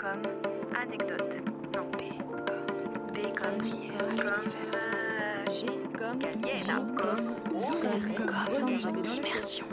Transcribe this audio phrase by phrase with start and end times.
[0.00, 0.22] comme
[0.74, 1.36] anecdote.
[1.76, 1.90] Non.
[1.92, 2.04] P
[2.48, 2.62] comme
[3.12, 5.66] B comme comme euh, G
[5.98, 7.16] comme Galiena, comme
[8.16, 9.66] comme comme immersion.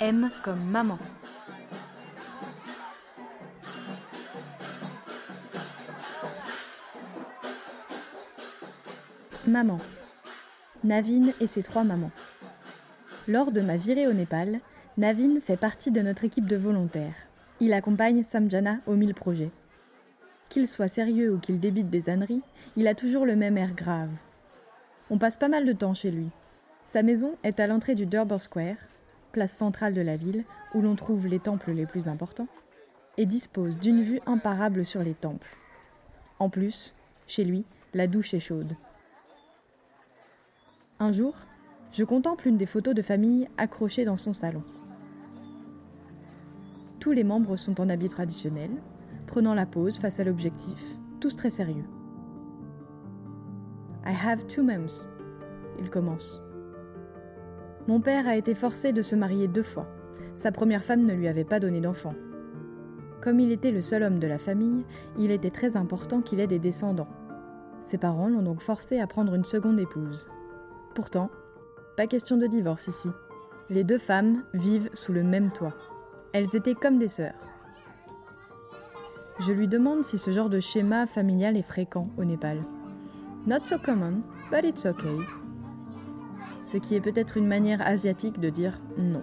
[0.00, 0.98] M comme maman.
[9.46, 9.78] Maman.
[10.84, 12.10] Navin et ses trois mamans.
[13.28, 14.60] Lors de ma virée au Népal,
[14.98, 17.31] Navin fait partie de notre équipe de volontaires.
[17.62, 19.52] Il accompagne Samjana aux mille projets.
[20.48, 22.42] Qu'il soit sérieux ou qu'il débite des âneries,
[22.74, 24.10] il a toujours le même air grave.
[25.10, 26.28] On passe pas mal de temps chez lui.
[26.86, 28.78] Sa maison est à l'entrée du Durbar Square,
[29.30, 30.42] place centrale de la ville,
[30.74, 32.48] où l'on trouve les temples les plus importants,
[33.16, 35.56] et dispose d'une vue imparable sur les temples.
[36.40, 36.92] En plus,
[37.28, 38.74] chez lui, la douche est chaude.
[40.98, 41.36] Un jour,
[41.92, 44.64] je contemple une des photos de famille accrochées dans son salon.
[47.02, 48.70] Tous les membres sont en habit traditionnel,
[49.26, 50.80] prenant la pose face à l'objectif,
[51.18, 51.82] tous très sérieux.
[54.06, 55.04] I have two moms,
[55.80, 56.40] il commence.
[57.88, 59.88] Mon père a été forcé de se marier deux fois.
[60.36, 62.14] Sa première femme ne lui avait pas donné d'enfant.
[63.20, 64.84] Comme il était le seul homme de la famille,
[65.18, 67.10] il était très important qu'il ait des descendants.
[67.88, 70.30] Ses parents l'ont donc forcé à prendre une seconde épouse.
[70.94, 71.30] Pourtant,
[71.96, 73.08] pas question de divorce ici.
[73.70, 75.74] Les deux femmes vivent sous le même toit.
[76.32, 77.34] Elles étaient comme des sœurs.
[79.40, 82.62] Je lui demande si ce genre de schéma familial est fréquent au Népal.
[83.46, 85.18] Not so common, but it's okay.
[86.62, 89.22] Ce qui est peut-être une manière asiatique de dire non.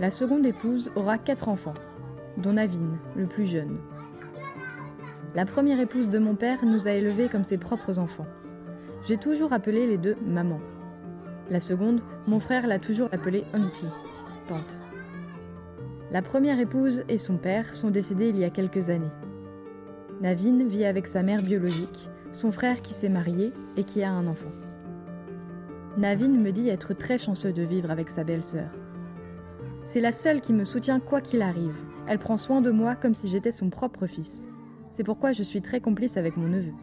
[0.00, 1.74] La seconde épouse aura quatre enfants,
[2.38, 3.78] dont Navin, le plus jeune.
[5.36, 8.26] La première épouse de mon père nous a élevés comme ses propres enfants.
[9.06, 10.60] J'ai toujours appelé les deux maman.
[11.50, 13.86] La seconde, mon frère l'a toujours appelée auntie,
[14.48, 14.76] tante.
[16.14, 19.10] La première épouse et son père sont décédés il y a quelques années.
[20.20, 24.28] Navin vit avec sa mère biologique, son frère qui s'est marié et qui a un
[24.28, 24.52] enfant.
[25.98, 28.70] Navin me dit être très chanceux de vivre avec sa belle-sœur.
[29.82, 31.82] C'est la seule qui me soutient quoi qu'il arrive.
[32.06, 34.48] Elle prend soin de moi comme si j'étais son propre fils.
[34.92, 36.74] C'est pourquoi je suis très complice avec mon neveu.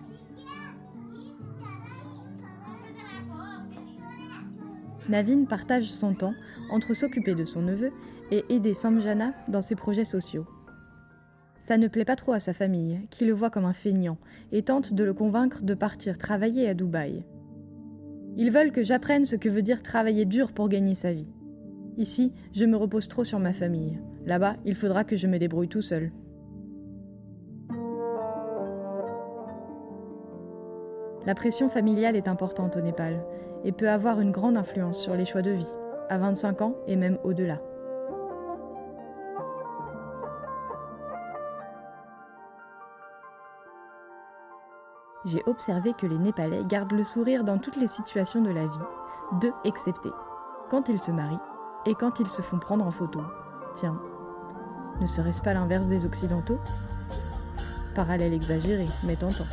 [5.10, 6.34] Navin partage son temps
[6.70, 7.92] entre s'occuper de son neveu
[8.32, 10.46] et aider Samjana dans ses projets sociaux.
[11.62, 14.18] Ça ne plaît pas trop à sa famille, qui le voit comme un feignant
[14.52, 17.24] et tente de le convaincre de partir travailler à Dubaï.
[18.38, 21.28] Ils veulent que j'apprenne ce que veut dire travailler dur pour gagner sa vie.
[21.98, 24.00] Ici, je me repose trop sur ma famille.
[24.26, 26.12] Là-bas, il faudra que je me débrouille tout seul.
[31.26, 33.24] La pression familiale est importante au Népal
[33.64, 35.72] et peut avoir une grande influence sur les choix de vie,
[36.10, 37.60] à 25 ans et même au-delà.
[45.26, 48.80] J'ai observé que les Népalais gardent le sourire dans toutes les situations de la vie,
[49.40, 50.10] deux exceptés,
[50.72, 51.38] quand ils se marient
[51.86, 53.22] et quand ils se font prendre en photo.
[53.76, 54.02] Tiens,
[55.00, 56.58] ne serait-ce pas l'inverse des Occidentaux?
[57.94, 59.46] Parallèle exagéré, mais tentant.